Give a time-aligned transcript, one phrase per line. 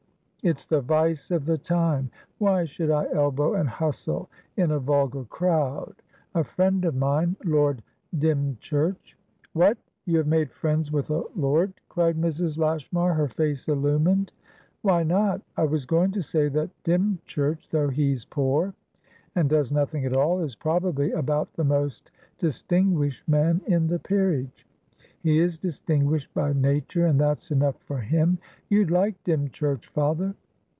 [0.43, 2.09] It's the vice of the time.
[2.39, 4.27] Why should I elbow and hustle
[4.57, 5.93] in a vulgar crowd?
[6.33, 7.83] A friend of mine, Lord
[8.17, 9.15] Dymchurch"
[9.53, 9.77] "What!
[10.05, 12.57] You have made friends with a lord?" cried Mrs.
[12.57, 14.33] Lashmar, her face illumined.
[14.81, 18.73] "Why not?I was going to say that Dymchurch, though he's poor,
[19.35, 22.09] and does nothing at all, is probably about the most
[22.39, 24.65] distinguished man in the peerage.
[25.23, 28.39] He is distinguished by nature, and that's enough for him.
[28.69, 30.33] You'd like Dymchurch, father."